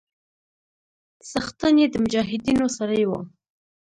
څښتن 1.29 1.75
يې 1.81 1.87
د 1.91 1.95
مجاهيدنو 2.03 2.65
سړى 2.77 3.03
و. 3.09 3.11